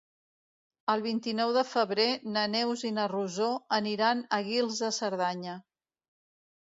El 0.93 1.03
vint-i-nou 1.07 1.51
de 1.57 1.63
febrer 1.73 2.07
na 2.37 2.45
Neus 2.53 2.85
i 2.91 2.93
na 2.95 3.07
Rosó 3.13 3.53
aniran 3.81 4.27
a 4.39 4.41
Guils 4.49 4.85
de 4.87 4.91
Cerdanya. 5.01 5.59